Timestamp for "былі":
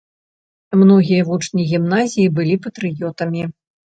2.39-2.55